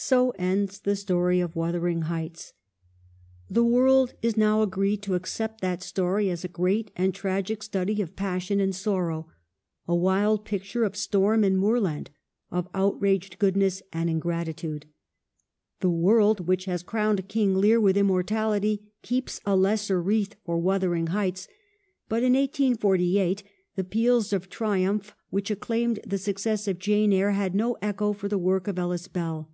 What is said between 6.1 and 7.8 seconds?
as a great and tragic